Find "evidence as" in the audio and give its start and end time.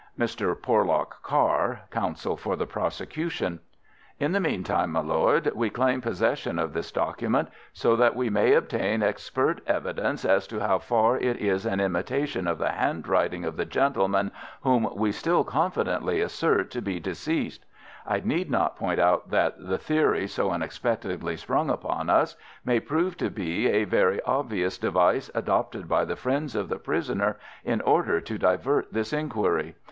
9.67-10.47